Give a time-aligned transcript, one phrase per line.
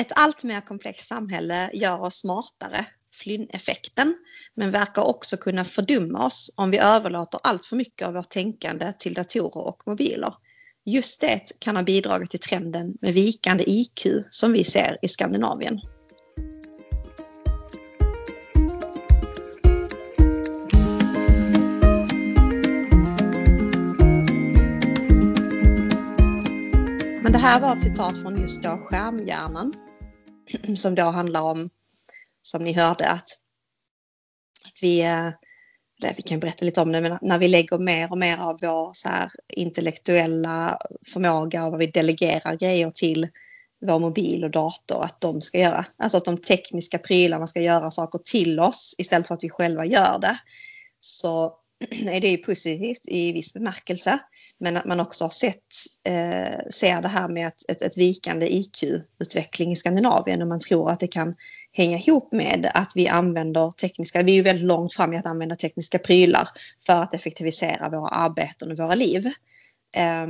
[0.00, 4.14] Ett allt mer komplext samhälle gör oss smartare, Flynn-effekten,
[4.54, 8.92] men verkar också kunna fördumma oss om vi överlåter allt för mycket av vårt tänkande
[8.98, 10.34] till datorer och mobiler.
[10.84, 15.80] Just det kan ha bidragit till trenden med vikande IQ som vi ser i Skandinavien.
[27.42, 29.74] Här var ett citat från just då skärmhjärnan
[30.76, 31.70] som då handlar om,
[32.42, 33.28] som ni hörde, att,
[34.64, 35.28] att vi, eh,
[36.00, 38.58] det, vi kan berätta lite om det, men när vi lägger mer och mer av
[38.60, 40.78] vår så här, intellektuella
[41.12, 43.28] förmåga och vad vi delegerar grejer till
[43.86, 45.86] vår mobil och dator att de ska göra.
[45.96, 49.86] Alltså att de tekniska prylarna ska göra saker till oss istället för att vi själva
[49.86, 50.38] gör det.
[51.00, 51.56] Så
[51.90, 54.18] är det ju positivt i viss bemärkelse.
[54.58, 55.56] Men att man också har sett,
[56.04, 60.90] eh, ser det här med ett, ett, ett vikande IQ-utveckling i Skandinavien och man tror
[60.90, 61.34] att det kan
[61.72, 65.26] hänga ihop med att vi använder tekniska, vi är ju väldigt långt fram i att
[65.26, 66.48] använda tekniska prylar
[66.86, 69.26] för att effektivisera våra arbeten och våra liv.
[69.96, 70.26] Eh,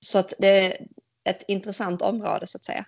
[0.00, 0.86] så att det är
[1.24, 2.86] ett intressant område så att säga.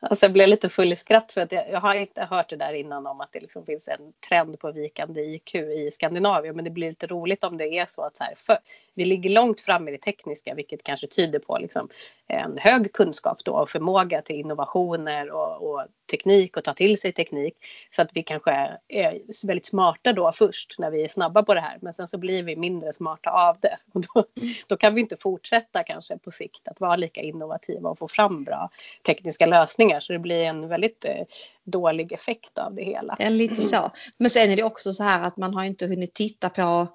[0.00, 2.56] Alltså jag blev lite full i skratt för att jag, jag, har inte hört det
[2.56, 6.56] där innan om att det liksom finns en trend på vikande IQ i Skandinavien.
[6.56, 8.58] Men det blir lite roligt om det är så att så här, för,
[8.94, 11.88] vi ligger långt fram i det tekniska vilket kanske tyder på liksom
[12.26, 17.12] en hög kunskap då och förmåga till innovationer och, och, teknik och ta till sig
[17.12, 17.54] teknik.
[17.90, 21.60] Så att vi kanske är väldigt smarta då först när vi är snabba på det
[21.60, 23.78] här men sen så blir vi mindre smarta av det.
[23.92, 24.24] Och då,
[24.66, 28.44] då kan vi inte fortsätta kanske på sikt att vara lika innovativa och få fram
[28.44, 28.70] bra
[29.06, 31.24] tekniska lösningar så det blir en väldigt eh,
[31.64, 33.16] dålig effekt av det hela.
[33.18, 33.92] Ja, lite så.
[34.18, 36.88] Men sen är det också så här att man har inte hunnit titta på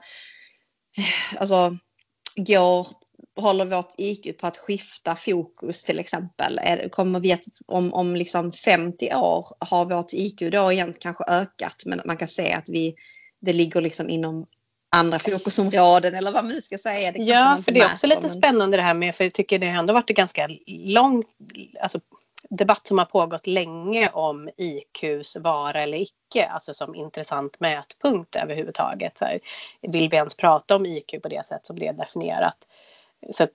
[0.97, 1.77] eh, alltså
[2.35, 2.87] går,
[3.35, 6.59] håller vårt IQ på att skifta fokus till exempel?
[6.91, 11.83] Kommer vi att om, om liksom 50 år har vårt IQ då egentligen kanske ökat
[11.85, 12.95] men man kan se att vi,
[13.41, 14.45] det ligger liksom inom
[14.93, 17.11] andra fokusområden eller vad man nu ska säga.
[17.11, 18.29] Det ja, för det är också lite men...
[18.29, 21.23] spännande det här med, för jag tycker det har ändå varit ganska lång
[21.81, 21.99] alltså,
[22.49, 29.17] debatt som har pågått länge om IQs vara eller icke, alltså som intressant mätpunkt överhuvudtaget.
[29.17, 29.39] Så här,
[29.81, 32.57] vill vi ens prata om IQ på det sätt som det är definierat?
[33.31, 33.51] Så att,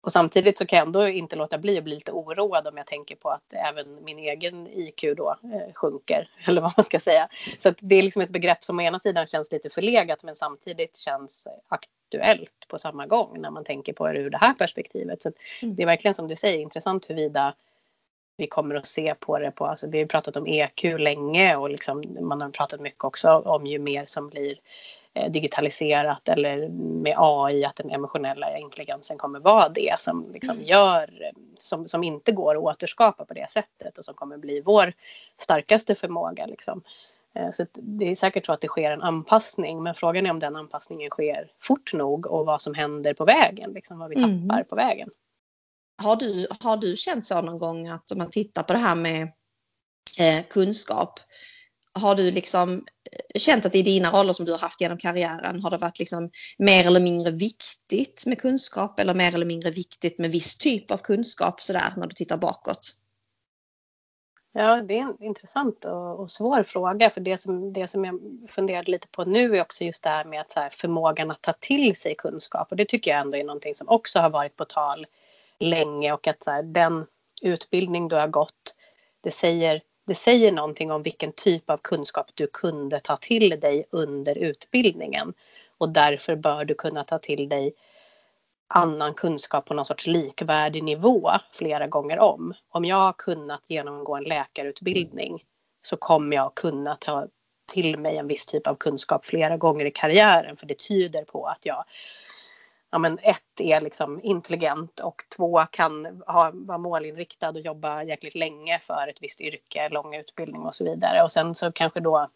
[0.00, 2.86] och samtidigt så kan jag ändå inte låta bli att bli lite oroad om jag
[2.86, 7.28] tänker på att även min egen IQ då eh, sjunker, eller vad man ska säga.
[7.62, 10.36] Så att det är liksom ett begrepp som å ena sidan känns lite förlegat men
[10.36, 15.22] samtidigt känns aktuellt på samma gång när man tänker på det ur det här perspektivet.
[15.22, 15.74] Så mm.
[15.74, 17.54] det är verkligen som du säger intressant huruvida
[18.38, 21.70] vi kommer att se på det på, alltså vi har pratat om EQ länge och
[21.70, 24.58] liksom, man har pratat mycket också om ju mer som blir
[25.14, 26.68] eh, digitaliserat eller
[27.02, 30.64] med AI att den emotionella intelligensen kommer vara det som liksom mm.
[30.64, 34.92] gör som, som inte går att återskapa på det sättet och som kommer bli vår
[35.38, 36.46] starkaste förmåga.
[36.46, 36.82] Liksom.
[37.34, 40.38] Eh, så det är säkert så att det sker en anpassning men frågan är om
[40.38, 44.56] den anpassningen sker fort nog och vad som händer på vägen, liksom vad vi tappar
[44.56, 44.64] mm.
[44.68, 45.10] på vägen.
[46.02, 48.94] Har du, har du känt så någon gång att om man tittar på det här
[48.94, 49.22] med
[50.18, 51.20] eh, kunskap,
[51.92, 55.62] har du liksom eh, känt att i dina roller som du har haft genom karriären
[55.62, 60.18] har det varit liksom mer eller mindre viktigt med kunskap eller mer eller mindre viktigt
[60.18, 62.94] med viss typ av kunskap sådär när du tittar bakåt?
[64.52, 68.20] Ja, det är en intressant och, och, svår fråga för det som, det som jag
[68.50, 71.42] funderade lite på nu är också just det här med att så här, förmågan att
[71.42, 74.56] ta till sig kunskap och det tycker jag ändå är någonting som också har varit
[74.56, 75.06] på tal
[75.60, 77.06] länge och att så här, den
[77.42, 78.74] utbildning du har gått,
[79.20, 83.84] det säger, det säger någonting om vilken typ av kunskap du kunde ta till dig
[83.90, 85.34] under utbildningen.
[85.78, 87.72] Och därför bör du kunna ta till dig
[88.68, 92.54] annan kunskap på någon sorts likvärdig nivå flera gånger om.
[92.68, 95.44] Om jag har kunnat genomgå en läkarutbildning
[95.82, 97.26] så kommer jag kunna ta
[97.72, 101.46] till mig en viss typ av kunskap flera gånger i karriären för det tyder på
[101.46, 101.84] att jag
[102.90, 108.34] ja, men ett är liksom intelligent och två kan ha, vara målinriktad och jobba jäkligt
[108.34, 111.22] länge för ett visst yrke, lång utbildning och så vidare.
[111.22, 112.28] Och sen så kanske då,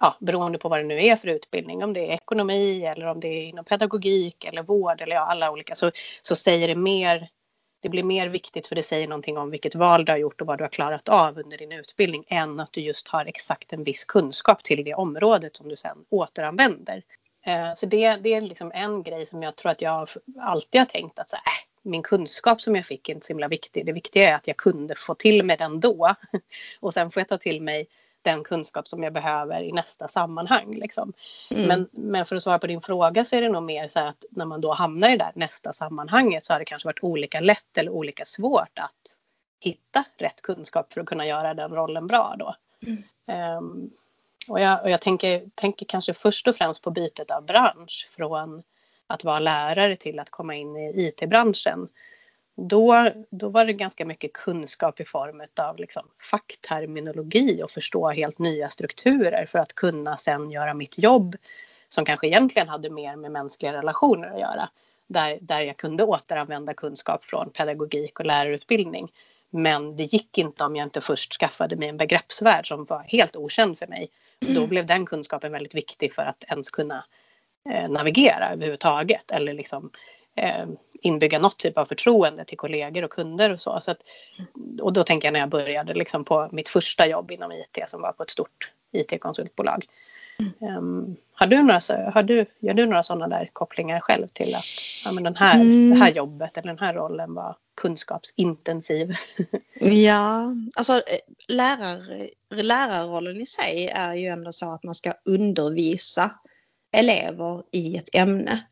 [0.00, 3.20] ja, beroende på vad det nu är för utbildning, om det är ekonomi eller om
[3.20, 5.90] det är inom pedagogik eller vård eller ja, alla olika, så,
[6.22, 7.28] så säger det mer
[7.82, 10.46] det blir mer viktigt för det säger någonting om vilket val du har gjort och
[10.46, 13.84] vad du har klarat av under din utbildning än att du just har exakt en
[13.84, 17.02] viss kunskap till det området som du sen återanvänder.
[17.46, 20.08] Eh, så det, det är liksom en grej som jag tror att jag
[20.40, 21.40] alltid har tänkt att så, äh,
[21.82, 23.86] min kunskap som jag fick är inte så himla viktig.
[23.86, 26.14] Det viktiga är att jag kunde få till mig den då.
[26.80, 27.86] Och sen får jag ta till mig
[28.22, 30.74] den kunskap som jag behöver i nästa sammanhang.
[30.74, 31.12] Liksom.
[31.50, 31.68] Mm.
[31.68, 34.24] Men, men för att svara på din fråga så är det nog mer så att
[34.30, 37.40] när man då hamnar i det där nästa sammanhanget så har det kanske varit olika
[37.40, 39.16] lätt eller olika svårt att
[39.60, 42.54] hitta rätt kunskap för att kunna göra den rollen bra då.
[42.86, 43.58] Mm.
[43.58, 43.90] Um,
[44.48, 48.62] och jag, och jag tänker, tänker kanske först och främst på bytet av bransch från
[49.06, 51.88] att vara lärare till att komma in i IT-branschen.
[52.56, 58.38] Då, då var det ganska mycket kunskap i form av liksom fackterminologi och förstå helt
[58.38, 61.36] nya strukturer för att kunna sen göra mitt jobb
[61.88, 64.68] som kanske egentligen hade mer med mänskliga relationer att göra.
[65.06, 69.12] Där, där jag kunde återanvända kunskap från pedagogik och lärarutbildning.
[69.50, 73.36] Men det gick inte om jag inte först skaffade mig en begreppsvärld som var helt
[73.36, 74.10] okänd för mig.
[74.54, 77.04] Då blev den kunskapen väldigt viktig för att ens kunna
[77.70, 79.90] eh, navigera överhuvudtaget eller liksom
[80.36, 80.66] eh,
[81.02, 83.80] inbygga något typ av förtroende till kollegor och kunder och så.
[83.80, 84.02] så att,
[84.80, 88.02] och då tänker jag när jag började liksom på mitt första jobb inom IT som
[88.02, 89.86] var på ett stort IT-konsultbolag.
[90.58, 94.64] Um, har du några, har du, gör du några sådana där kopplingar själv till att
[95.04, 95.90] ja, men den här, mm.
[95.90, 99.14] det här jobbet eller den här rollen var kunskapsintensiv?
[99.80, 101.18] ja, alltså eh,
[101.48, 102.02] lärar,
[102.62, 106.30] lärarrollen i sig är ju ändå så att man ska undervisa
[106.92, 108.64] elever i ett ämne.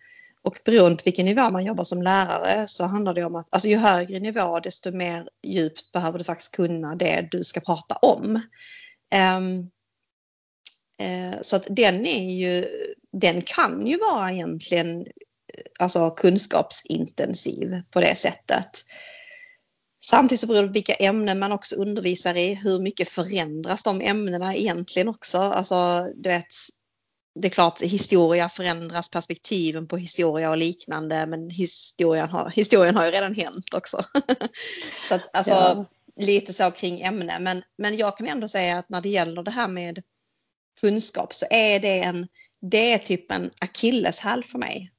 [0.43, 3.69] Och beroende på vilken nivå man jobbar som lärare så handlar det om att alltså
[3.69, 8.43] ju högre nivå desto mer djupt behöver du faktiskt kunna det du ska prata om.
[9.37, 9.71] Um,
[11.41, 12.67] så att den är ju,
[13.12, 15.06] den kan ju vara egentligen
[15.79, 18.85] alltså kunskapsintensiv på det sättet.
[20.05, 24.00] Samtidigt så beror det på vilka ämnen man också undervisar i, hur mycket förändras de
[24.00, 25.38] ämnena egentligen också.
[25.38, 26.47] Alltså, du vet,
[27.41, 33.05] det är klart, historia förändras, perspektiven på historia och liknande, men historien har, historien har
[33.05, 34.05] ju redan hänt också.
[35.08, 35.85] så att, alltså, ja.
[36.17, 37.38] lite så kring ämne.
[37.38, 40.02] Men, men jag kan ändå säga att när det gäller det här med
[40.81, 42.29] kunskap så är det en,
[42.61, 44.93] det är typ en akilleshäl för mig.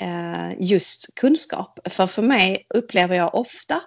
[0.00, 1.78] Eh, just kunskap.
[1.84, 3.82] För för mig upplever jag ofta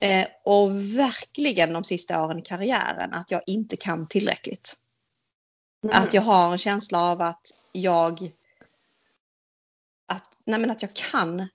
[0.00, 4.76] eh, och verkligen de sista åren i karriären att jag inte kan tillräckligt.
[5.84, 6.02] Mm.
[6.02, 8.32] Att jag har en känsla av att jag
[10.06, 11.48] att, nej men att jag kan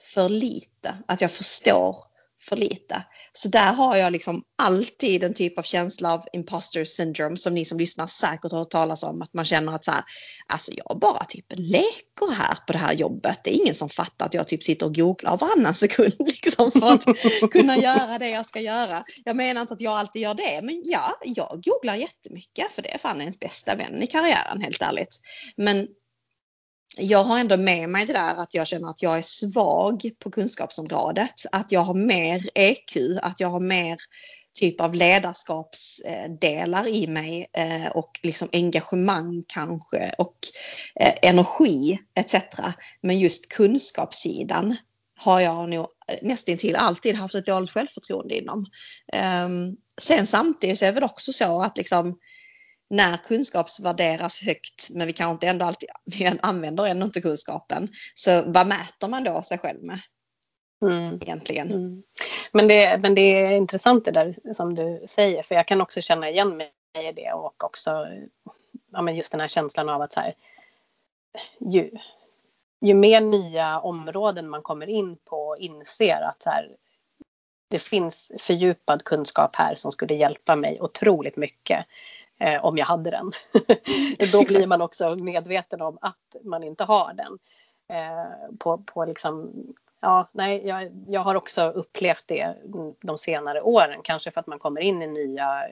[0.00, 1.96] för lite, att jag förstår
[2.42, 3.04] för lite.
[3.32, 7.64] Så där har jag liksom alltid en typ av känsla av imposter syndrome som ni
[7.64, 9.22] som lyssnar säkert har hört talas om.
[9.22, 10.04] Att man känner att så här,
[10.46, 13.40] alltså jag bara typ leker här på det här jobbet.
[13.44, 16.92] Det är ingen som fattar att jag typ sitter och googlar varannan sekund liksom för
[16.92, 19.04] att kunna göra det jag ska göra.
[19.24, 22.94] Jag menar inte att jag alltid gör det, men ja, jag googlar jättemycket för det
[22.94, 25.20] är fan ens bästa vän i karriären helt ärligt.
[25.56, 25.88] Men
[26.96, 30.30] jag har ändå med mig det där att jag känner att jag är svag på
[30.30, 31.34] kunskapsområdet.
[31.52, 33.96] Att jag har mer EQ, att jag har mer
[34.54, 40.36] typ av ledarskapsdelar i mig eh, och liksom engagemang kanske och
[41.00, 42.34] eh, energi etc.
[43.00, 44.76] Men just kunskapssidan
[45.18, 45.86] har jag nog
[46.22, 48.66] nästintill alltid haft ett dåligt självförtroende inom.
[49.12, 52.18] Ehm, sen samtidigt så är det väl också så att liksom
[52.92, 57.88] när kunskap värderas högt men vi kanske inte ändå alltid vi använder ändå inte kunskapen.
[58.14, 59.98] Så vad mäter man då sig själv med?
[60.82, 61.18] Mm.
[61.22, 61.72] Egentligen.
[61.72, 62.02] Mm.
[62.52, 66.00] Men, det, men det är intressant det där som du säger för jag kan också
[66.00, 66.72] känna igen mig
[67.08, 68.06] i det och också
[68.92, 70.34] ja, men just den här känslan av att så här,
[71.58, 71.90] ju,
[72.80, 76.76] ju mer nya områden man kommer in på och inser att så här,
[77.70, 81.86] det finns fördjupad kunskap här som skulle hjälpa mig otroligt mycket
[82.42, 83.32] eh, om jag hade den.
[84.32, 87.38] Då blir man också medveten om att man inte har den.
[87.88, 89.52] Eh, på, på liksom,
[90.00, 92.54] ja, nej, jag, jag har också upplevt det
[93.02, 95.64] de senare åren, kanske för att man kommer in i nya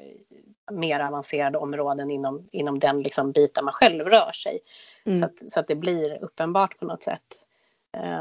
[0.72, 4.60] mer avancerade områden inom, inom den liksom biten man själv rör sig.
[5.06, 5.20] Mm.
[5.20, 7.44] Så, att, så att det blir uppenbart på något sätt.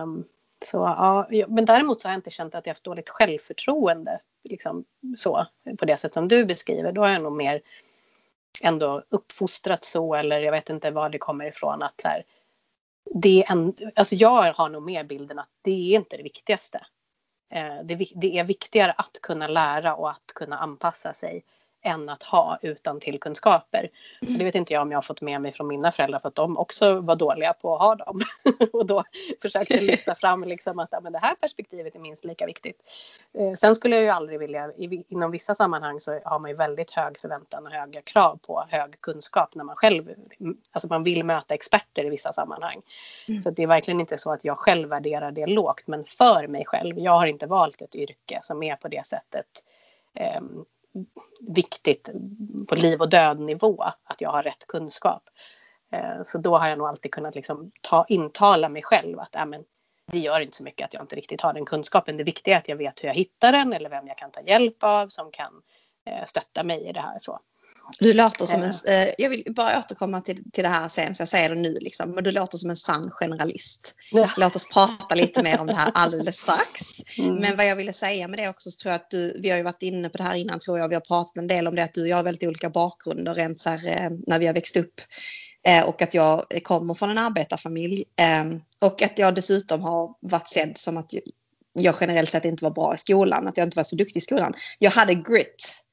[0.02, 0.24] Um,
[0.66, 4.86] så, ja, men däremot så har jag inte känt att jag haft dåligt självförtroende liksom,
[5.18, 5.46] så,
[5.80, 6.92] på det sätt som du beskriver.
[6.92, 7.62] Då har jag nog mer
[8.62, 12.24] ändå uppfostrat så eller jag vet inte var det kommer ifrån att så här,
[13.16, 16.86] det är en, alltså jag har nog med bilden att det är inte det viktigaste.
[17.54, 21.44] Eh, det, det är viktigare att kunna lära och att kunna anpassa sig
[21.82, 23.90] än att ha utan tillkunskaper.
[24.22, 24.38] Mm.
[24.38, 26.36] Det vet inte jag om jag har fått med mig från mina föräldrar för att
[26.36, 28.22] de också var dåliga på att ha dem.
[28.74, 29.04] och då
[29.42, 32.82] försökte jag lyfta fram liksom att ja, men det här perspektivet är minst lika viktigt.
[33.34, 36.58] Eh, sen skulle jag ju aldrig vilja, i, inom vissa sammanhang så har man ju
[36.58, 40.14] väldigt hög förväntan och höga krav på hög kunskap när man själv,
[40.72, 42.82] alltså man vill möta experter i vissa sammanhang.
[43.28, 43.42] Mm.
[43.42, 46.66] Så det är verkligen inte så att jag själv värderar det lågt men för mig
[46.66, 49.46] själv, jag har inte valt ett yrke som är på det sättet
[50.40, 50.66] um,
[51.48, 52.10] viktigt
[52.68, 55.30] på liv och död nivå att jag har rätt kunskap.
[55.92, 59.46] Eh, så då har jag nog alltid kunnat liksom ta, intala mig själv att äh,
[59.46, 59.64] men,
[60.12, 62.18] det gör inte så mycket att jag inte riktigt har den kunskapen.
[62.18, 64.42] Det viktiga är att jag vet hur jag hittar den eller vem jag kan ta
[64.42, 65.62] hjälp av som kan
[66.06, 67.20] eh, stötta mig i det här.
[67.22, 67.40] Så.
[68.00, 71.22] Du låter som en, eh, jag vill bara återkomma till, till det här sen så
[71.22, 73.96] jag säger det nu liksom, men du låter som en sann generalist.
[74.12, 74.30] Ja.
[74.38, 76.82] Låt oss prata lite mer om det här alldeles strax.
[77.18, 77.36] Mm.
[77.36, 79.58] Men vad jag ville säga med det också så tror jag att du, vi har
[79.58, 81.76] ju varit inne på det här innan tror jag, vi har pratat en del om
[81.76, 84.48] det att du och jag har väldigt olika bakgrunder rent så här, eh, när vi
[84.48, 85.02] har växt upp.
[85.64, 88.04] Eh, och att jag kommer från en arbetarfamilj.
[88.16, 88.46] Eh,
[88.82, 91.14] och att jag dessutom har varit sedd som att
[91.74, 94.22] jag generellt sett inte var bra i skolan, att jag inte var så duktig i
[94.22, 94.54] skolan.
[94.80, 95.84] Jag hade grit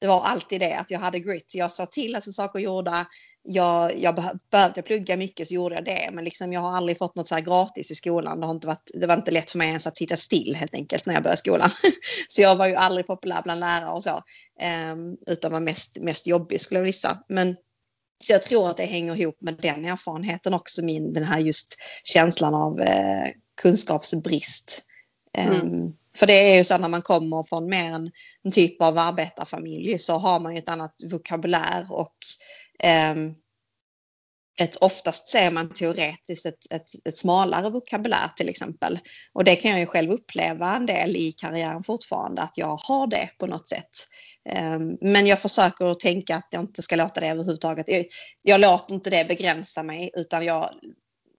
[0.00, 1.54] det var alltid det att jag hade grit.
[1.54, 3.06] Jag sa till att få saker gjorda.
[3.42, 6.10] Jag, jag behövde plugga mycket så gjorde jag det.
[6.12, 8.40] Men liksom jag har aldrig fått något så här gratis i skolan.
[8.40, 10.74] Det, har inte varit, det var inte lätt för mig ens att sitta still helt
[10.74, 11.70] enkelt när jag började skolan.
[12.28, 14.22] så jag var ju aldrig populär bland lärare och så.
[14.92, 17.18] Um, utan var mest, mest jobbig skulle jag visa.
[17.28, 17.56] Men
[18.24, 20.84] så jag tror att det hänger ihop med den erfarenheten också.
[20.84, 23.28] Min, den här just känslan av eh,
[23.62, 24.82] kunskapsbrist.
[25.38, 25.60] Mm.
[25.60, 28.10] Ehm, för det är ju så att när man kommer från mer en,
[28.42, 32.14] en typ av arbetarfamilj så har man ju ett annat vokabulär och
[33.14, 33.34] um,
[34.60, 38.98] ett, oftast ser man teoretiskt ett, ett, ett, smalare vokabulär till exempel.
[39.32, 43.06] Och det kan jag ju själv uppleva en del i karriären fortfarande att jag har
[43.06, 43.90] det på något sätt.
[44.56, 47.88] Um, men jag försöker tänka att jag inte ska låta det överhuvudtaget.
[47.88, 48.06] Jag,
[48.42, 50.70] jag låter inte det begränsa mig utan jag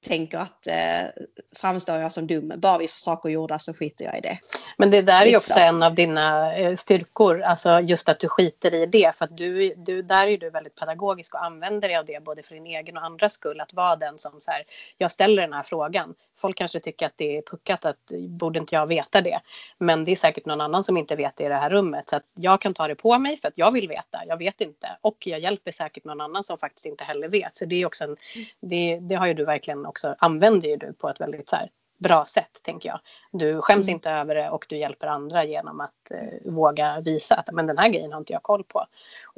[0.01, 1.23] tänker att eh,
[1.55, 4.39] framstår jag som dum, bara vi får saker gjorda så skiter jag i det.
[4.77, 8.27] Men det där är ju också en av dina eh, styrkor, alltså just att du
[8.29, 11.97] skiter i det för att du, du där är du väldigt pedagogisk och använder dig
[11.97, 14.63] av det både för din egen och andras skull att vara den som så här,
[14.97, 16.15] jag ställer den här frågan.
[16.37, 19.39] Folk kanske tycker att det är puckat att borde inte jag veta det?
[19.77, 22.15] Men det är säkert någon annan som inte vet det i det här rummet så
[22.15, 24.97] att jag kan ta det på mig för att jag vill veta, jag vet inte
[25.01, 27.57] och jag hjälper säkert någon annan som faktiskt inte heller vet.
[27.57, 28.17] Så det är också en,
[28.59, 31.69] det, det har ju du verkligen också använder ju du på ett väldigt så här,
[31.97, 32.99] bra sätt tänker jag.
[33.31, 33.95] Du skäms mm.
[33.95, 37.77] inte över det och du hjälper andra genom att eh, våga visa att men den
[37.77, 38.85] här grejen har inte jag koll på.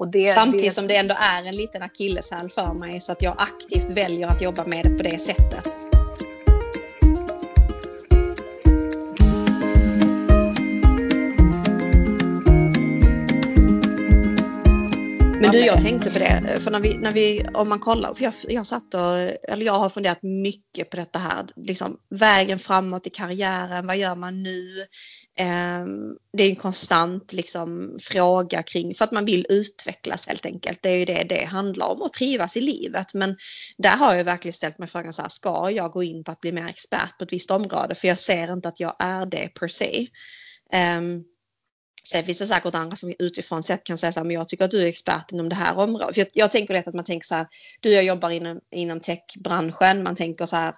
[0.07, 0.71] Det, Samtidigt det...
[0.71, 4.41] som det ändå är en liten akilleshäl för mig så att jag aktivt väljer att
[4.41, 5.92] jobba med det på det sättet.
[15.43, 18.23] Men du, jag tänkte på det, för när vi, när vi om man kollar, för
[18.23, 19.17] jag, jag satt och,
[19.49, 24.15] eller jag har funderat mycket på detta här, liksom vägen framåt i karriären, vad gör
[24.15, 24.79] man nu?
[25.39, 25.85] Eh,
[26.37, 30.79] det är en konstant liksom fråga kring, för att man vill utvecklas helt enkelt.
[30.81, 33.13] Det är ju det det handlar om och trivas i livet.
[33.13, 33.37] Men
[33.77, 36.41] där har jag verkligen ställt mig frågan så här, ska jag gå in på att
[36.41, 37.95] bli mer expert på ett visst område?
[37.95, 40.07] För jag ser inte att jag är det per se.
[40.97, 41.23] Um,
[42.07, 44.65] Sen finns det säkert andra som utifrån sett kan säga så här, men jag tycker
[44.65, 46.15] att du är expert inom det här området.
[46.15, 47.47] För jag, jag tänker lätt att man tänker så här,
[47.79, 50.73] du jag jobbar inom, inom techbranschen, man tänker så här,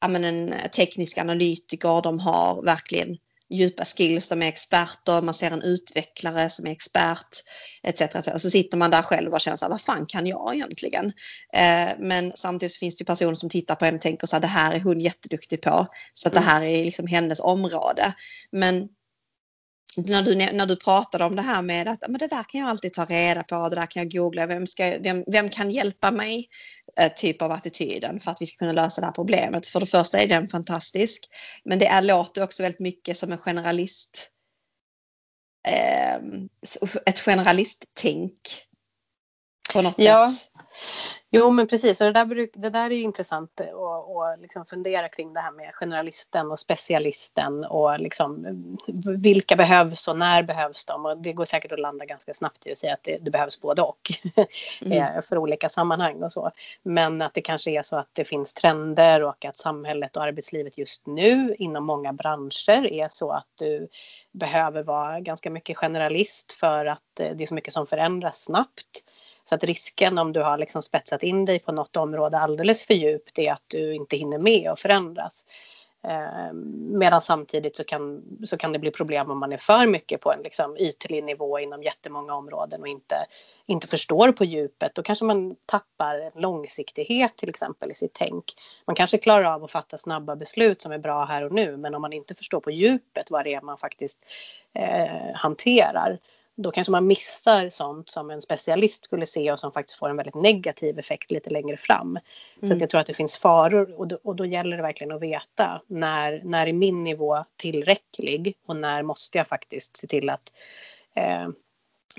[0.00, 3.16] ja men en teknisk analytiker, de har verkligen
[3.50, 7.28] djupa skills, de är experter, man ser en utvecklare som är expert
[7.82, 8.00] etc.
[8.00, 8.28] etc.
[8.28, 11.12] Och så sitter man där själv och känner så här, vad fan kan jag egentligen?
[11.52, 14.46] Eh, men samtidigt finns det personer som tittar på en och tänker så här, det
[14.46, 18.14] här är hon jätteduktig på, så att det här är liksom hennes område.
[18.52, 18.88] Men
[19.96, 22.70] när du, när du pratade om det här med att men det där kan jag
[22.70, 26.10] alltid ta reda på, det där kan jag googla, vem, ska, vem, vem kan hjälpa
[26.10, 26.48] mig?
[27.00, 29.66] Eh, typ av attityden för att vi ska kunna lösa det här problemet.
[29.66, 31.24] För det första är den fantastisk,
[31.64, 34.30] men det är, låter också väldigt mycket som en generalist.
[35.68, 36.16] Eh,
[37.06, 38.40] ett generalisttänk
[39.74, 40.28] på något ja.
[40.28, 40.52] sätt.
[41.36, 45.32] Jo men precis, och det där, det där är ju intressant att liksom fundera kring
[45.32, 48.46] det här med generalisten och specialisten och liksom
[49.18, 51.06] vilka behövs och när behövs de?
[51.06, 53.60] Och det går säkert att landa ganska snabbt i att säga att det, det behövs
[53.60, 54.10] både och
[54.82, 55.02] mm.
[55.02, 56.50] Eh, för olika sammanhang och så.
[56.82, 60.78] Men att det kanske är så att det finns trender och att samhället och arbetslivet
[60.78, 63.88] just nu inom många branscher är så att du
[64.32, 69.04] behöver vara ganska mycket generalist för att eh, det är så mycket som förändras snabbt.
[69.44, 72.94] Så att risken om du har liksom spetsat in dig på något område alldeles för
[72.94, 75.46] djupt är att du inte hinner med och förändras.
[76.06, 76.52] Eh,
[76.90, 80.32] medan samtidigt så kan, så kan det bli problem om man är för mycket på
[80.32, 83.26] en liksom ytlig nivå inom jättemånga områden och inte,
[83.66, 84.94] inte förstår på djupet.
[84.94, 88.44] Då kanske man tappar långsiktighet till exempel i sitt tänk.
[88.86, 91.94] Man kanske klarar av att fatta snabba beslut som är bra här och nu men
[91.94, 94.18] om man inte förstår på djupet vad det är man faktiskt
[94.74, 96.18] eh, hanterar
[96.56, 100.16] då kanske man missar sånt som en specialist skulle se och som faktiskt får en
[100.16, 102.18] väldigt negativ effekt lite längre fram.
[102.60, 102.78] Så mm.
[102.78, 105.82] jag tror att det finns faror och då, och då gäller det verkligen att veta
[105.86, 110.52] när, när är min nivå tillräcklig och när måste jag faktiskt se till att
[111.14, 111.48] eh,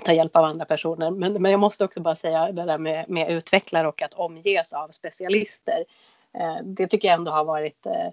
[0.04, 1.10] ta hjälp av andra personer.
[1.10, 4.72] Men, men jag måste också bara säga det där med, med utvecklare och att omges
[4.72, 5.84] av specialister.
[6.38, 8.10] Eh, det tycker jag ändå har varit Eh,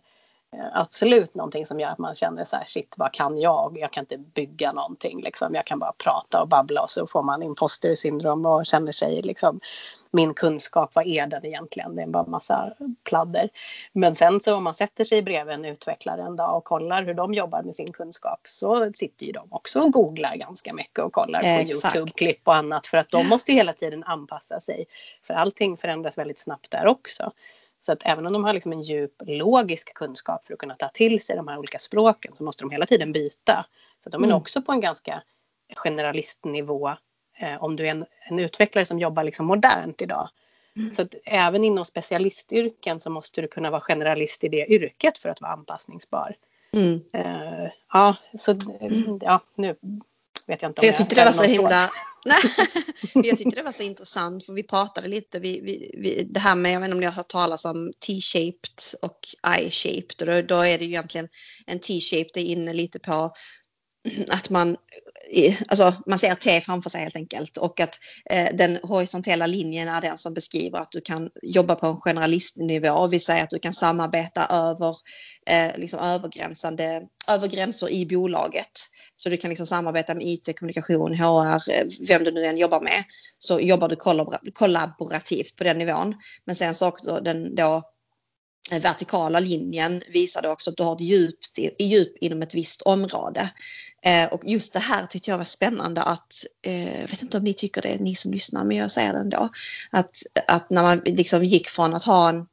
[0.73, 3.77] absolut någonting som gör att man känner så här, shit vad kan jag?
[3.79, 5.55] Jag kan inte bygga någonting liksom.
[5.55, 9.21] Jag kan bara prata och babbla och så får man imposter syndrom och känner sig
[9.21, 9.59] liksom
[10.11, 11.95] min kunskap, vad är den egentligen?
[11.95, 13.49] Det är bara massa pladder.
[13.93, 17.13] Men sen så om man sätter sig bredvid en utvecklare en dag och kollar hur
[17.13, 21.13] de jobbar med sin kunskap så sitter ju de också och googlar ganska mycket och
[21.13, 24.85] kollar på Youtube-klipp och annat för att de måste hela tiden anpassa sig.
[25.23, 27.31] För allting förändras väldigt snabbt där också.
[27.85, 30.89] Så att även om de har liksom en djup logisk kunskap för att kunna ta
[30.89, 33.65] till sig de här olika språken så måste de hela tiden byta.
[34.03, 34.37] Så de är mm.
[34.37, 35.23] också på en ganska
[35.75, 36.89] generalistnivå
[37.39, 40.29] eh, om du är en, en, utvecklare som jobbar liksom modernt idag.
[40.75, 40.93] Mm.
[40.93, 45.29] Så att även inom specialistyrken så måste du kunna vara generalist i det yrket för
[45.29, 46.35] att vara anpassningsbar.
[46.73, 47.01] Mm.
[47.15, 49.19] Uh, ja, så mm.
[49.21, 49.75] ja, nu
[50.47, 51.91] vet jag inte om jag, jag tyckte det var så himla
[52.25, 52.39] Nej,
[53.13, 56.55] jag tyckte det var så intressant för vi pratade lite, vi, vi, vi, det här
[56.55, 59.19] med, jag vet inte om ni har hört talas om T-shaped och
[59.59, 61.27] I-shaped och då, då är det ju egentligen
[61.65, 63.33] en T-shaped är inne lite på
[64.29, 64.77] att man,
[65.67, 67.99] alltså man ser T framför sig helt enkelt och att
[68.29, 73.07] eh, den horisontella linjen är den som beskriver att du kan jobba på en generalistnivå,
[73.07, 74.97] vill säga att du kan samarbeta över
[75.45, 78.71] eh, liksom övergränsande, övergränser i bolaget.
[79.15, 82.81] Så du kan liksom samarbeta med IT, kommunikation, HR, eh, vem du nu än jobbar
[82.81, 83.03] med.
[83.39, 83.95] Så jobbar du
[84.51, 86.15] kollaborativt på den nivån.
[86.45, 87.83] Men sen så också den då
[88.71, 91.39] eh, vertikala linjen visade också att du har ett djup,
[91.79, 93.49] djup inom ett visst område.
[94.05, 97.43] Eh, och just det här tyckte jag var spännande att, eh, jag vet inte om
[97.43, 99.49] ni tycker det, ni som lyssnar, men jag säger det ändå.
[99.91, 102.45] Att, att när man liksom gick från att ha en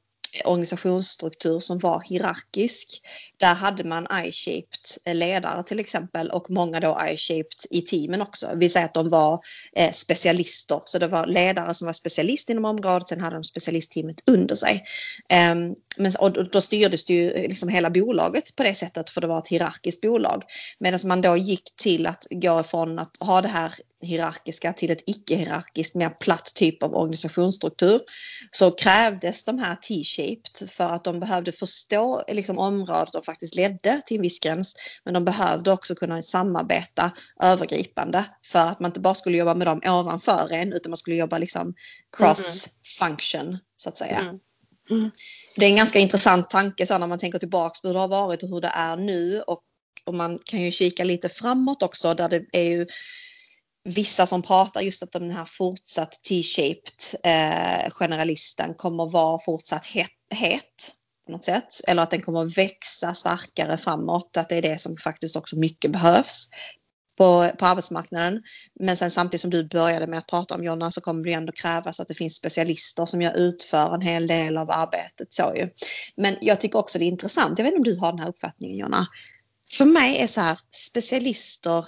[0.45, 3.03] organisationsstruktur som var hierarkisk.
[3.37, 8.51] Där hade man I-shaped ledare till exempel och många då I-shaped i teamen också.
[8.55, 9.41] Vi säger att de var
[9.73, 14.23] eh, specialister, så det var ledare som var specialist inom området, sen hade de specialistteamet
[14.27, 14.85] under sig.
[15.53, 19.21] Um, men, och då styrdes det ju eh, liksom hela bolaget på det sättet för
[19.21, 20.43] det var ett hierarkiskt bolag.
[20.79, 25.03] Medan man då gick till att gå ifrån att ha det här hierarkiska till ett
[25.07, 28.01] icke-hierarkiskt, mer platt typ av organisationsstruktur
[28.51, 34.03] så krävdes de här T-shaped för att de behövde förstå liksom, området och faktiskt ledde
[34.07, 34.77] till en viss gräns.
[35.05, 37.11] Men de behövde också kunna samarbeta
[37.43, 41.17] övergripande för att man inte bara skulle jobba med dem ovanför en utan man skulle
[41.17, 41.75] jobba liksom
[42.17, 44.19] cross function så att säga.
[44.19, 44.39] Mm.
[44.91, 45.11] Mm.
[45.57, 48.09] Det är en ganska intressant tanke så när man tänker tillbaka på hur det har
[48.09, 49.63] varit och hur det är nu och,
[50.05, 52.87] och man kan ju kika lite framåt också där det är ju
[53.85, 60.11] vissa som pratar just att den här fortsatt T-shaped eh, generalisten kommer vara fortsatt het,
[60.35, 60.95] het
[61.27, 61.81] på något sätt.
[61.87, 64.37] Eller att den kommer växa starkare framåt.
[64.37, 66.49] Att det är det som faktiskt också mycket behövs
[67.19, 68.43] på, på arbetsmarknaden.
[68.81, 71.53] Men sen samtidigt som du började med att prata om Jonna så kommer det ändå
[71.53, 75.33] krävas att det finns specialister som jag utför en hel del av arbetet.
[75.33, 75.71] Så ju.
[76.17, 78.29] Men jag tycker också det är intressant, jag vet inte om du har den här
[78.29, 79.07] uppfattningen Jonna.
[79.71, 81.85] För mig är så här, specialister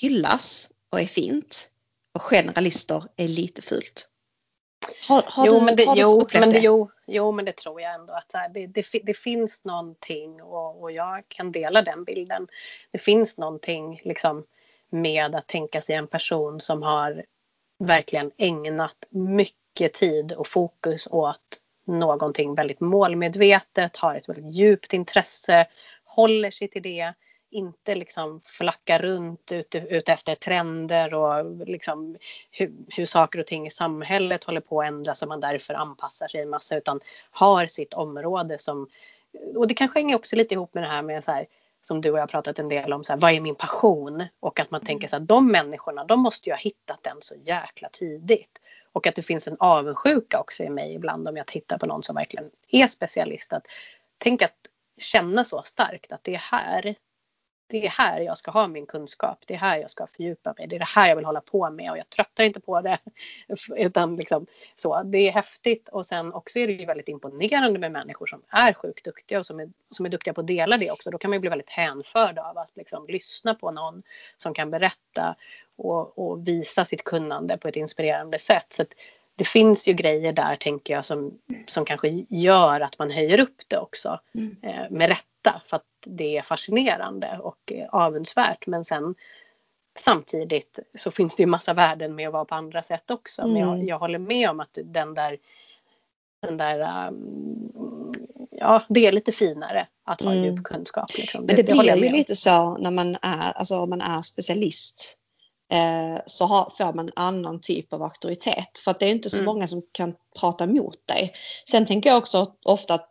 [0.00, 1.70] hyllas och är fint
[2.14, 4.06] och generalister är lite fult.
[5.08, 6.58] Har, har jo, du, men det, har jo, men det?
[6.58, 10.92] Jo, jo, men det tror jag ändå att det, det, det finns någonting och, och,
[10.92, 12.48] jag kan dela den bilden.
[12.90, 14.44] Det finns någonting liksom
[14.90, 17.24] med att tänka sig en person som har
[17.78, 25.66] verkligen ägnat mycket tid och fokus åt någonting väldigt målmedvetet, har ett väldigt djupt intresse,
[26.04, 27.14] håller sig till det
[27.50, 32.16] inte liksom flacka runt ut, ut efter trender och liksom
[32.50, 36.28] hur, hur saker och ting i samhället håller på att ändras och man därför anpassar
[36.28, 38.88] sig en massa utan har sitt område som
[39.56, 41.46] och det kanske hänger också lite ihop med det här med så här,
[41.82, 44.24] som du och jag har pratat en del om, så här, vad är min passion?
[44.40, 47.34] Och att man tänker så här, de människorna, de måste ju ha hittat den så
[47.44, 48.60] jäkla tidigt.
[48.92, 52.02] Och att det finns en avundsjuka också i mig ibland om jag tittar på någon
[52.02, 53.52] som verkligen är specialist.
[53.52, 53.66] Att,
[54.18, 54.56] tänk att
[54.98, 56.94] känna så starkt att det är här
[57.70, 59.38] det är här jag ska ha min kunskap.
[59.46, 60.66] Det är här jag ska fördjupa mig.
[60.66, 62.98] Det är det här jag vill hålla på med och jag tröttar inte på det.
[63.76, 65.02] Utan liksom så.
[65.02, 68.72] Det är häftigt och sen också är det ju väldigt imponerande med människor som är
[68.72, 71.10] sjukt duktiga och som är, som är duktiga på att dela det också.
[71.10, 74.02] Då kan man ju bli väldigt hänförd av att liksom lyssna på någon
[74.36, 75.36] som kan berätta
[75.76, 78.66] och, och visa sitt kunnande på ett inspirerande sätt.
[78.72, 78.84] Så
[79.40, 83.62] det finns ju grejer där tänker jag som, som kanske gör att man höjer upp
[83.68, 84.20] det också.
[84.34, 84.56] Mm.
[84.62, 88.66] Eh, med rätta för att det är fascinerande och eh, avundsvärt.
[88.66, 89.14] Men sen
[89.98, 93.42] samtidigt så finns det ju massa värden med att vara på andra sätt också.
[93.42, 93.52] Mm.
[93.52, 93.88] Men jag, mm.
[93.88, 95.38] jag håller med om att den där
[96.42, 98.12] den där, um,
[98.50, 100.44] ja det är lite finare att ha mm.
[100.44, 101.10] djup kunskap.
[101.18, 101.44] Liksom.
[101.44, 105.16] Men det, det blir ju lite så när man är, alltså man är specialist
[106.26, 108.78] så har, får man en annan typ av auktoritet.
[108.84, 109.44] För att det är inte så mm.
[109.44, 111.32] många som kan prata emot dig.
[111.70, 113.06] Sen tänker jag också ofta att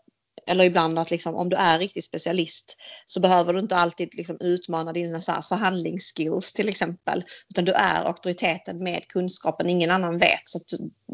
[0.48, 4.38] Eller ibland att liksom, om du är riktig specialist så behöver du inte alltid liksom
[4.39, 7.24] utmana dina så förhandlingsskills till exempel.
[7.50, 10.41] Utan du är auktoriteten med kunskapen ingen annan vet.
[10.45, 10.60] Så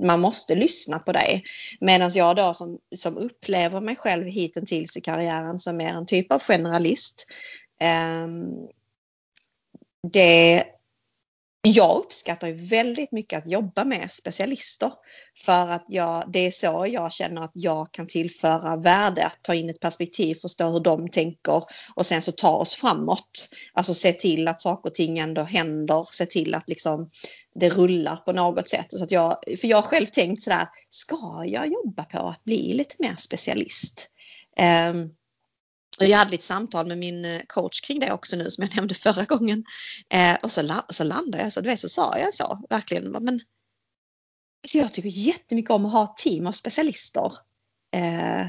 [0.03, 1.43] man måste lyssna på dig.
[1.79, 6.31] Medan jag då som, som upplever mig själv hittills i karriären som är en typ
[6.31, 7.25] av generalist.
[7.81, 8.27] Eh,
[10.13, 10.63] det
[11.67, 14.91] jag uppskattar ju väldigt mycket att jobba med specialister.
[15.45, 19.53] För att jag, det är så jag känner att jag kan tillföra värde, att ta
[19.53, 21.63] in ett perspektiv, förstå hur de tänker
[21.95, 23.49] och sen så ta oss framåt.
[23.73, 27.09] Alltså se till att saker och ting ändå händer, se till att liksom
[27.59, 28.85] det rullar på något sätt.
[28.89, 32.73] Så att jag, för jag har själv tänkt sådär, ska jag jobba på att bli
[32.73, 34.09] lite mer specialist?
[34.91, 35.11] Um,
[35.99, 38.93] jag hade lite samtal med min eh, coach kring det också nu som jag nämnde
[38.93, 39.63] förra gången.
[40.09, 43.11] Eh, och så, så landade jag så, du vet, så sa jag så verkligen.
[43.11, 43.39] Men,
[44.67, 47.33] så jag tycker jättemycket om att ha ett team av specialister.
[47.95, 48.47] Eh,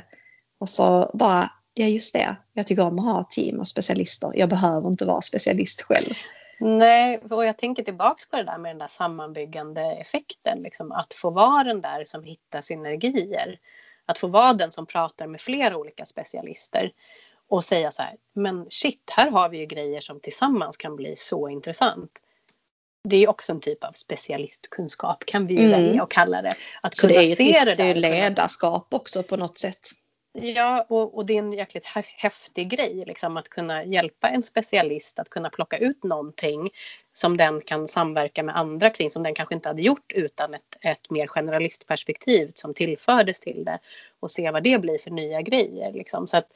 [0.61, 4.33] och så bara, ja just det, jag tycker om att ha ett team av specialister.
[4.35, 6.15] Jag behöver inte vara specialist själv.
[6.61, 10.63] Nej, och jag tänker tillbaks på det där med den där sammanbyggande effekten.
[10.63, 13.59] Liksom, att få vara den där som hittar synergier.
[14.07, 16.93] Att få vara den som pratar med flera olika specialister
[17.49, 21.17] och säga så här, men shit, här har vi ju grejer som tillsammans kan bli
[21.17, 22.23] så intressant.
[23.05, 25.71] Det är också en typ av specialistkunskap kan vi ju mm.
[25.71, 26.53] välja att kalla det.
[26.81, 29.89] Att så det är, se det, det är ledarskap också på något sätt.
[30.41, 35.19] Ja, och, och, det är en jäkligt häftig grej liksom, att kunna hjälpa en specialist
[35.19, 36.71] att kunna plocka ut någonting
[37.13, 40.77] som den kan samverka med andra kring som den kanske inte hade gjort utan ett,
[40.81, 43.79] ett mer generalistperspektiv som tillfördes till det
[44.21, 45.93] och se vad det blir för nya grejer.
[45.93, 46.27] Liksom.
[46.27, 46.49] Så att,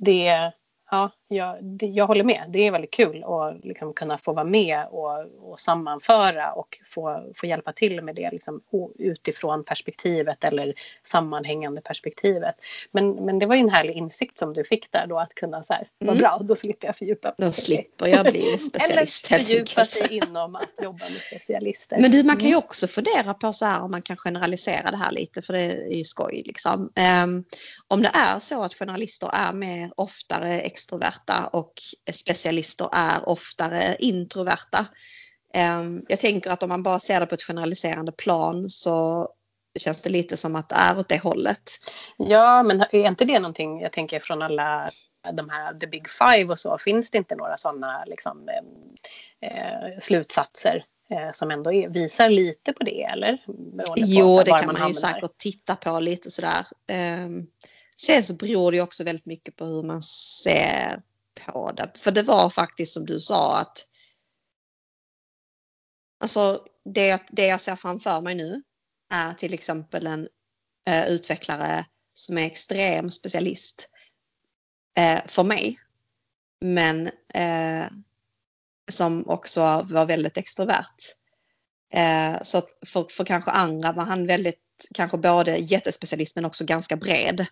[0.00, 0.52] det,
[0.92, 2.44] ja, jag, det, jag håller med.
[2.48, 7.32] Det är väldigt kul att liksom kunna få vara med och, och sammanföra och få,
[7.34, 8.60] få hjälpa till med det liksom,
[8.98, 12.54] utifrån perspektivet eller sammanhängande perspektivet.
[12.90, 15.62] Men, men det var ju en härlig insikt som du fick där då att kunna
[15.62, 16.20] så här, vad mm.
[16.20, 17.48] bra, då slipper jag fördjupa mig.
[17.48, 21.98] Då slipper jag bli specialist Eller fördjupa sig inom att jobba med specialister.
[22.00, 22.58] Men du, man kan ju mm.
[22.58, 25.96] också fundera på så här om man kan generalisera det här lite för det är
[25.96, 26.92] ju skoj liksom.
[27.24, 27.44] Um,
[27.88, 31.19] om det är så att journalister är mer oftare extroverta
[31.52, 31.72] och
[32.12, 34.86] specialister är oftare introverta.
[35.54, 39.28] Ehm, jag tänker att om man bara ser det på ett generaliserande plan så
[39.78, 41.70] känns det lite som att det är åt det hållet.
[42.16, 44.90] Ja, men är inte det någonting jag tänker från alla
[45.32, 48.48] de här the big five och så, finns det inte några sådana liksom,
[49.40, 53.38] eh, slutsatser eh, som ändå är, visar lite på det eller?
[53.96, 56.66] jo, det kan man, man ju säkert titta på lite sådär.
[56.86, 57.28] Eh,
[57.96, 60.02] sen så beror det också väldigt mycket på hur man
[60.42, 61.02] ser
[61.46, 61.90] på det.
[61.98, 63.86] För det var faktiskt som du sa att
[66.20, 68.62] Alltså det, det jag ser framför mig nu
[69.10, 70.28] är till exempel en
[70.88, 73.90] eh, utvecklare som är extrem specialist
[74.98, 75.78] eh, för mig.
[76.60, 77.90] Men eh,
[78.90, 80.96] som också var väldigt extrovert.
[81.92, 86.96] Eh, så för, för kanske andra var han väldigt, kanske både jättespecialist men också ganska
[86.96, 87.46] bred.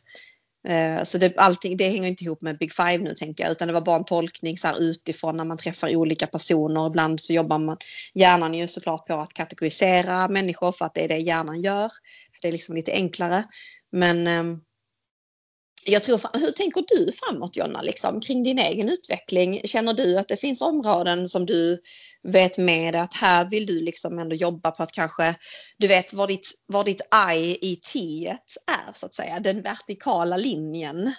[0.68, 3.68] Eh, så det, allting, det hänger inte ihop med Big Five nu tänker jag, utan
[3.68, 6.86] det var bara en tolkning så här utifrån när man träffar olika personer.
[6.86, 7.76] Ibland så jobbar man
[8.14, 11.90] hjärnan ju såklart på att kategorisera människor för att det är det hjärnan gör.
[12.42, 13.44] Det är liksom lite enklare.
[13.92, 14.60] Men ehm,
[15.86, 19.60] jag tror, hur tänker du framåt Jonna, liksom, kring din egen utveckling?
[19.64, 21.80] Känner du att det finns områden som du
[22.22, 25.34] vet med att här vill du liksom ändå jobba på att kanske,
[25.78, 27.00] du vet var ditt, var ditt
[27.34, 28.26] I i T
[28.66, 31.12] är så att säga, den vertikala linjen.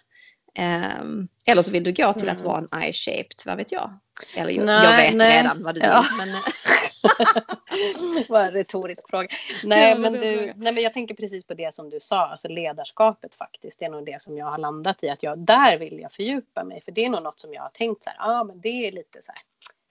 [1.00, 2.36] Um, eller så vill du gå till mm.
[2.36, 4.00] att vara en I-shaped, vad vet jag?
[4.36, 5.38] Eller nej, jag vet nej.
[5.38, 6.06] redan vad du ja.
[6.19, 6.32] vill.
[6.32, 6.41] Men...
[8.29, 9.27] Vad en retorisk fråga.
[9.63, 13.35] Nej, men du, nej men jag tänker precis på det som du sa, alltså ledarskapet
[13.35, 13.79] faktiskt.
[13.79, 16.63] Det är nog det som jag har landat i att jag, där vill jag fördjupa
[16.63, 16.81] mig.
[16.81, 18.88] För det är nog något som jag har tänkt så här, ja ah, men det
[18.88, 19.41] är lite så här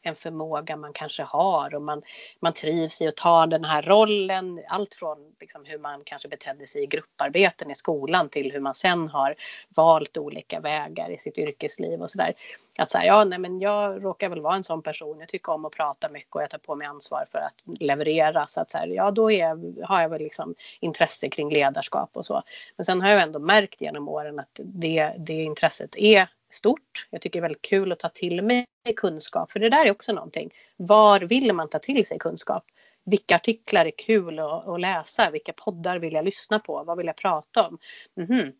[0.02, 2.02] en förmåga man kanske har och man,
[2.40, 4.60] man trivs i att ta den här rollen.
[4.68, 8.74] Allt från liksom hur man kanske betedde sig i grupparbeten i skolan till hur man
[8.74, 9.34] sen har
[9.68, 12.34] valt olika vägar i sitt yrkesliv och sådär.
[12.78, 15.64] Att säga, ja nej men jag råkar väl vara en sån person, jag tycker om
[15.64, 18.46] att prata mycket och jag tar på mig ansvar för att leverera.
[18.46, 22.26] Så att så här, ja då är, har jag väl liksom intresse kring ledarskap och
[22.26, 22.42] så.
[22.76, 27.08] Men sen har jag ändå märkt genom åren att det, det intresset är stort.
[27.10, 29.90] Jag tycker det är väldigt kul att ta till mig kunskap, för det där är
[29.90, 30.54] också någonting.
[30.76, 32.64] Var vill man ta till sig kunskap?
[33.04, 35.30] Vilka artiklar är kul att, att läsa?
[35.30, 36.84] Vilka poddar vill jag lyssna på?
[36.84, 37.78] Vad vill jag prata om?
[38.16, 38.52] Mm -hmm.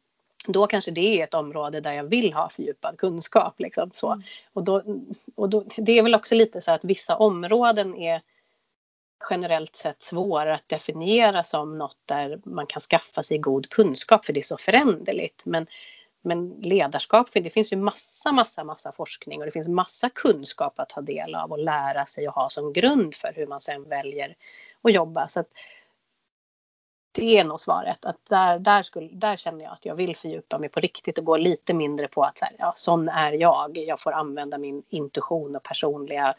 [0.47, 3.61] Då kanske det är ett område där jag vill ha fördjupad kunskap.
[3.61, 4.13] Liksom, så.
[4.13, 4.25] Mm.
[4.53, 4.83] Och då,
[5.35, 8.23] och då, det är väl också lite så att vissa områden är
[9.31, 14.33] generellt sett svårare att definiera som något där man kan skaffa sig god kunskap för
[14.33, 15.47] det är så föränderligt.
[15.47, 15.67] Men
[16.23, 20.79] men ledarskap, för det finns ju massa, massa, massa forskning och det finns massa kunskap
[20.79, 23.89] att ta del av och lära sig och ha som grund för hur man sen
[23.89, 24.37] väljer
[24.83, 25.29] att jobba.
[25.29, 25.49] Så att
[27.19, 28.05] det är nog svaret.
[28.05, 31.25] Att där, där, skulle, där känner jag att jag vill fördjupa mig på riktigt och
[31.25, 33.79] gå lite mindre på att så här, ja, sån är jag.
[33.79, 36.35] Jag får använda min intuition och personliga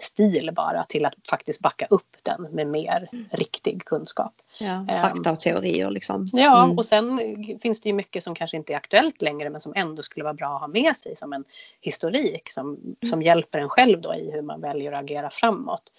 [0.00, 3.28] stil bara till att faktiskt backa upp den med mer mm.
[3.32, 4.32] riktig kunskap.
[4.58, 6.28] Ja, fakta och teorier liksom.
[6.32, 6.78] Ja, mm.
[6.78, 7.18] och sen
[7.62, 10.34] finns det ju mycket som kanske inte är aktuellt längre men som ändå skulle vara
[10.34, 11.44] bra att ha med sig som en
[11.80, 12.96] historik som, mm.
[13.10, 15.92] som hjälper en själv då i hur man väljer att agera framåt.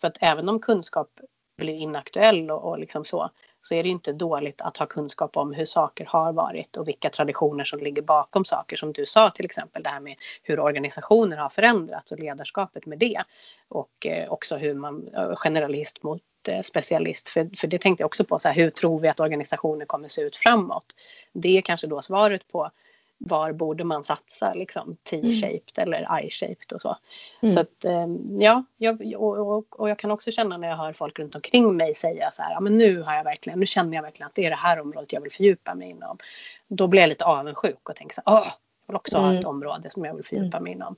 [0.00, 1.08] För att även om kunskap
[1.56, 3.30] blir inaktuell och, och liksom så,
[3.66, 7.10] så är det inte dåligt att ha kunskap om hur saker har varit och vilka
[7.10, 11.36] traditioner som ligger bakom saker som du sa till exempel det här med hur organisationer
[11.36, 13.22] har förändrats och ledarskapet med det.
[13.68, 17.28] Och eh, också hur man eh, generalist mot eh, specialist.
[17.28, 20.08] För, för det tänkte jag också på, så här, hur tror vi att organisationer kommer
[20.08, 20.86] se ut framåt?
[21.32, 22.70] Det är kanske då svaret på
[23.18, 25.94] var borde man satsa liksom T-shaped mm.
[25.94, 26.96] eller I-shaped och så.
[27.42, 27.54] Mm.
[27.54, 30.92] Så att ehm, ja, jag, och, och, och, jag kan också känna när jag hör
[30.92, 33.94] folk runt omkring mig säga så här, ja men nu har jag verkligen, nu känner
[33.94, 36.18] jag verkligen att det är det här området jag vill fördjupa mig inom.
[36.68, 38.46] Då blir jag lite avundsjuk och tänker så här, åh,
[38.86, 39.28] jag vill också mm.
[39.28, 39.56] ha ett mm.
[39.56, 40.96] område som jag vill fördjupa mig inom.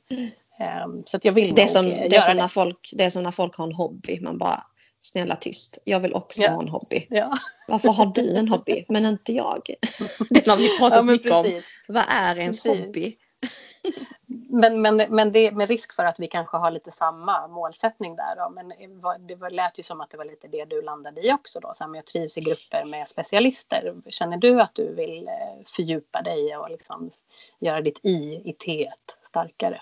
[0.85, 3.11] Um, så att jag vill det är som, det är som när folk, det är
[3.11, 4.65] som när folk har en hobby, man bara
[5.09, 6.51] snälla tyst, jag vill också ja.
[6.51, 7.07] ha en hobby.
[7.11, 7.39] Ja.
[7.69, 9.61] Varför har du en hobby men inte jag?
[10.31, 11.55] Det har vi pratat ja, mycket precis.
[11.89, 11.95] om.
[11.95, 12.85] Vad är ens precis.
[12.85, 13.17] hobby?
[14.49, 18.37] men, men, men det med risk för att vi kanske har lite samma målsättning där
[18.37, 18.51] då.
[18.51, 18.69] Men
[19.27, 21.73] det var, lät ju som att det var lite det du landade i också då.
[21.75, 23.95] Så här, jag trivs i grupper med specialister.
[24.07, 27.11] Känner du att du vill eh, fördjupa dig och liksom
[27.59, 28.91] göra ditt i i T
[29.29, 29.81] starkare?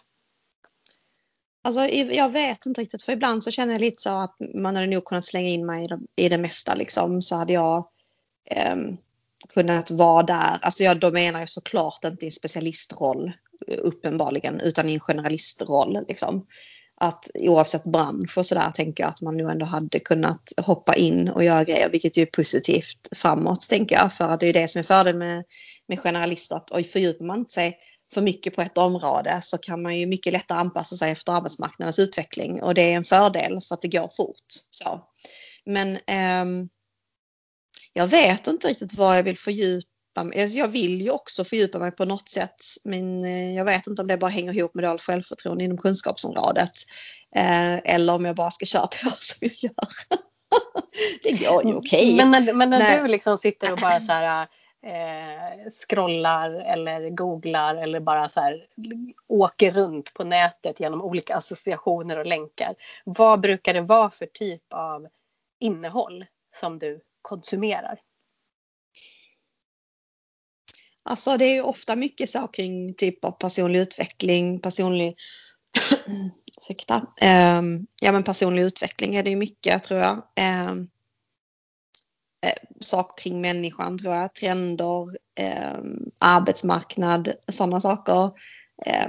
[1.66, 4.86] Alltså, jag vet inte riktigt för ibland så känner jag lite så att man hade
[4.86, 7.88] nog kunnat slänga in mig i det, mesta liksom så hade jag
[8.50, 8.76] eh,
[9.54, 10.58] kunnat vara där.
[10.62, 13.32] Alltså jag, då menar jag såklart inte i en specialistroll
[13.78, 16.46] uppenbarligen utan i en generalistroll liksom.
[17.00, 21.28] Att oavsett bransch och sådär tänker jag att man nu ändå hade kunnat hoppa in
[21.28, 24.68] och göra grejer vilket ju är positivt framåt tänker jag för att det är det
[24.68, 25.44] som är fördelen med,
[25.88, 27.78] med generalister att oj, fördjupar man inte sig
[28.14, 31.98] för mycket på ett område så kan man ju mycket lättare anpassa sig efter arbetsmarknadens
[31.98, 34.46] utveckling och det är en fördel för att det går fort.
[34.70, 35.00] Så.
[35.64, 36.66] Men eh,
[37.92, 41.78] jag vet inte riktigt vad jag vill fördjupa mig alltså, Jag vill ju också fördjupa
[41.78, 44.84] mig på något sätt men eh, jag vet inte om det bara hänger ihop med
[44.84, 46.72] dåligt självförtroende inom kunskapsområdet.
[47.36, 50.18] Eh, eller om jag bara ska köra på som jag gör.
[51.22, 52.14] det går ju okej.
[52.14, 52.16] Okay.
[52.16, 54.48] Men när, men när du liksom sitter och bara så här
[54.86, 58.66] eh, scrollar eller googlar eller bara så här
[59.28, 62.74] åker runt på nätet genom olika associationer och länkar.
[63.04, 65.08] Vad brukar det vara för typ av
[65.60, 68.00] innehåll som du konsumerar?
[71.02, 75.16] Alltså det är ju ofta mycket så kring typ av personlig utveckling, personlig
[76.58, 76.96] ursäkta,
[77.58, 80.22] um, ja men personlig utveckling är det ju mycket tror jag.
[80.70, 80.90] Um,
[82.46, 85.78] eh, saker kring människan tror jag, trender, eh,
[86.18, 88.30] arbetsmarknad, sådana saker.
[88.86, 89.08] Eh.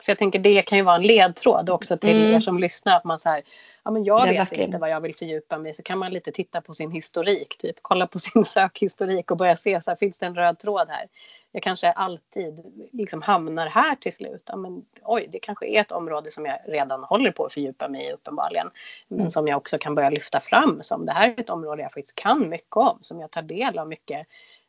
[0.00, 2.34] För jag tänker det kan ju vara en ledtråd också till mm.
[2.34, 3.42] er som lyssnar att man så här,
[3.84, 6.60] ja men jag vet inte vad jag vill fördjupa mig så kan man lite titta
[6.60, 10.26] på sin historik, typ kolla på sin sökhistorik och börja se så här, finns det
[10.26, 11.08] en röd tråd här?
[11.52, 12.60] Jag kanske alltid
[12.92, 14.42] liksom hamnar här till slut.
[14.46, 17.88] Ja, men, oj, det kanske är ett område som jag redan håller på att fördjupa
[17.88, 18.70] mig i uppenbarligen.
[19.08, 19.30] Men mm.
[19.30, 22.14] som jag också kan börja lyfta fram som det här är ett område jag faktiskt
[22.14, 24.26] kan mycket om, som jag tar del av mycket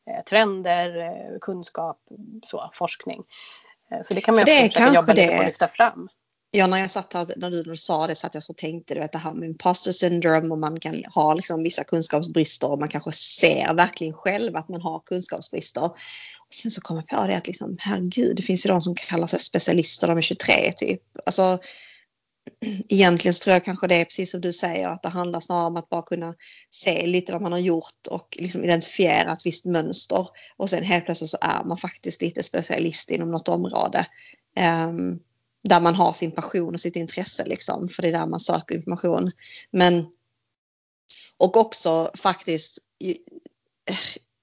[0.07, 1.97] eh, trender, eh, kunskap,
[2.45, 3.23] så, forskning.
[3.91, 6.09] Eh, så det kan man ju försöka jobba lite på att lyfta fram.
[6.53, 8.99] Ja, när jag satt här, när du sa det så att jag så tänkte, du
[8.99, 12.87] att det här med imposter syndrome och man kan ha liksom vissa kunskapsbrister och man
[12.87, 15.83] kanske ser verkligen själv att man har kunskapsbrister.
[15.83, 18.95] Och sen så kom jag på det att liksom, herregud, det finns ju de som
[18.95, 21.01] kallar sig specialister, de är 23 typ.
[21.25, 21.59] Alltså,
[22.89, 25.67] egentligen så tror jag kanske det är precis som du säger att det handlar snarare
[25.67, 26.35] om att bara kunna
[26.69, 30.27] se lite vad man har gjort och liksom identifiera ett visst mönster.
[30.57, 34.05] Och sen helt plötsligt så är man faktiskt lite specialist inom något område.
[34.87, 35.19] Um,
[35.63, 38.75] där man har sin passion och sitt intresse liksom, för det är där man söker
[38.75, 39.31] information.
[39.71, 40.05] Men
[41.37, 42.77] och också faktiskt,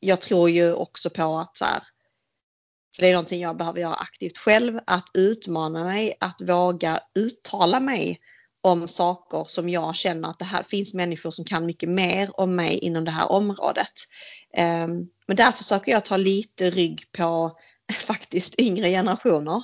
[0.00, 1.82] jag tror ju också på att så här,
[2.96, 7.80] för det är någonting jag behöver göra aktivt själv, att utmana mig, att våga uttala
[7.80, 8.20] mig
[8.60, 12.56] om saker som jag känner att det här finns människor som kan mycket mer om
[12.56, 13.92] mig inom det här området.
[14.54, 17.58] Ehm, men där försöker jag ta lite rygg på
[17.92, 19.62] faktiskt yngre generationer.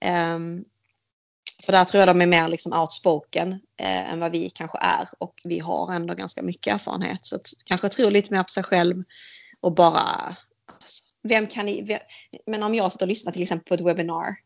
[0.00, 0.64] Ehm,
[1.64, 5.08] för där tror jag de är mer liksom outspoken eh, än vad vi kanske är
[5.18, 7.26] och vi har ändå ganska mycket erfarenhet.
[7.26, 9.02] Så att, kanske tror lite mer på sig själv
[9.60, 10.36] och bara
[10.80, 12.00] alltså, vem kan ni, vem,
[12.46, 14.36] men om jag sitter och lyssnar till exempel på ett webbinar.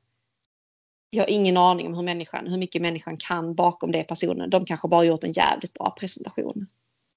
[1.10, 4.50] Jag har ingen aning om hur, människan, hur mycket människan kan bakom det personen.
[4.50, 6.66] De kanske bara gjort en jävligt bra presentation.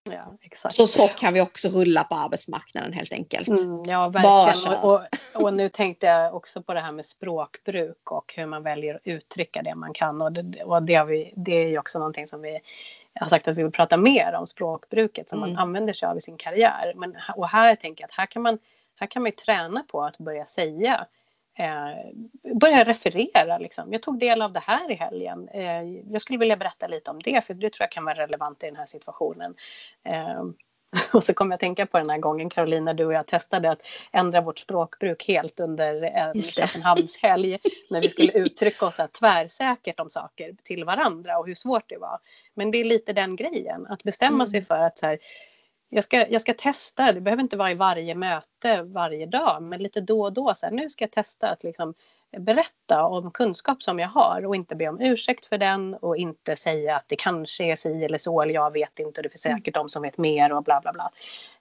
[0.03, 0.75] Ja, exakt.
[0.75, 3.47] Så så kan vi också rulla på arbetsmarknaden helt enkelt.
[3.47, 4.77] Mm, ja, verkligen.
[4.77, 8.63] Och, och, och, nu tänkte jag också på det här med språkbruk och hur man
[8.63, 10.21] väljer att uttrycka det man kan.
[10.21, 12.59] Och det, och det, vi, det är ju också någonting som vi
[13.13, 15.49] har sagt att vi vill prata mer om språkbruket som mm.
[15.49, 16.93] man använder sig av i sin karriär.
[16.95, 18.59] Men, och här tänker jag att här kan man,
[18.95, 21.05] här kan man ju träna på att börja säga
[21.59, 23.57] eh, börja referera.
[23.57, 23.93] Liksom.
[23.93, 25.49] Jag tog del av det här i helgen.
[25.53, 28.63] Eh, jag skulle vilja berätta lite om det för det tror jag kan vara relevant
[28.63, 29.55] i den här situationen.
[30.03, 30.43] Eh,
[31.13, 33.81] och så kommer jag tänka på den här gången Carolina, du och jag testade att
[34.11, 40.55] ändra vårt språkbruk helt under en Köpenhamnshelg när vi skulle uttrycka oss tvärsäkert om saker
[40.63, 42.19] till varandra och hur svårt det var.
[42.53, 44.47] Men det är lite den grejen, att bestämma mm.
[44.47, 45.19] sig för att så här,
[45.89, 49.83] jag ska, jag ska testa, det behöver inte vara i varje möte varje dag, men
[49.83, 51.93] lite då och då så här, nu ska jag testa att liksom
[52.37, 56.55] berätta om kunskap som jag har och inte be om ursäkt för den och inte
[56.55, 59.45] säga att det kanske är si eller så eller jag vet inte och det finns
[59.45, 59.57] mm.
[59.57, 61.11] säkert de som vet mer och bla bla bla.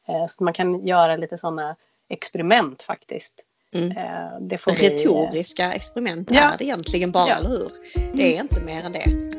[0.09, 1.77] Eh, så man kan göra lite sådana
[2.09, 3.45] experiment faktiskt.
[3.75, 3.97] Mm.
[3.97, 5.77] Eh, det får Retoriska vi...
[5.77, 6.41] experiment ja.
[6.41, 7.37] är det egentligen bara, ja.
[7.37, 7.71] eller hur?
[8.15, 9.38] Det är inte mer än det.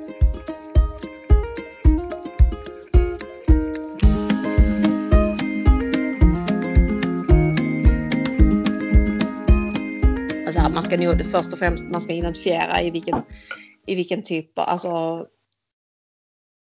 [10.90, 13.22] Ska nog först och främst man ska identifiera i vilken,
[13.88, 15.26] i vilken typ, alltså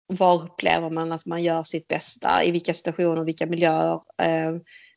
[0.08, 3.94] var upplever man att man gör sitt bästa, i vilka situationer, vilka miljöer.
[4.22, 4.52] Eh,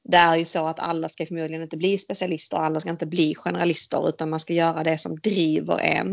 [0.04, 3.34] det är ju så att alla ska förmodligen inte bli specialister, alla ska inte bli
[3.34, 6.12] generalister utan man ska göra det som driver en.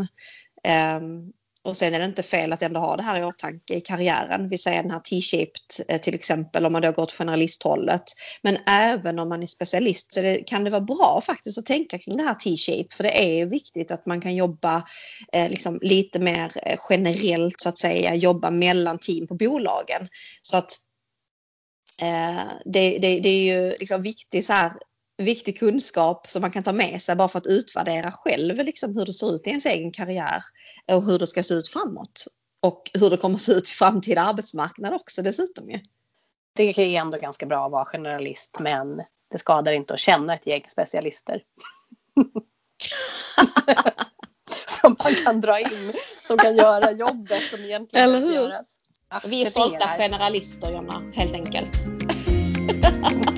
[0.63, 1.01] Eh,
[1.65, 4.49] och sen är det inte fel att ändå ha det här i åtanke i karriären.
[4.49, 8.03] Vi säger den här T-shaped eh, till exempel om man då går åt generalisthållet.
[8.41, 11.99] Men även om man är specialist så det, kan det vara bra faktiskt att tänka
[11.99, 12.95] kring det här T-shape.
[12.95, 14.83] För det är viktigt att man kan jobba
[15.33, 18.15] eh, liksom lite mer eh, generellt så att säga.
[18.15, 20.07] Jobba mellan team på bolagen.
[20.41, 20.71] Så att
[22.01, 24.73] eh, det, det, det, är ju liksom viktigt så här
[25.17, 29.05] viktig kunskap som man kan ta med sig bara för att utvärdera själv liksom hur
[29.05, 30.43] det ser ut i ens egen karriär
[30.91, 32.25] och hur det ska se ut framåt.
[32.61, 35.79] Och hur det kommer att se ut i framtida arbetsmarknad också dessutom ju.
[36.55, 39.01] Det är ändå ganska bra att vara generalist men
[39.31, 41.41] det skadar inte att känna ett gäng specialister.
[44.81, 45.93] som man kan dra in,
[46.27, 48.33] som kan göra jobbet som egentligen Eller hur?
[48.33, 48.77] göras.
[49.25, 51.71] Vi är stolta generalister Jonna, helt enkelt.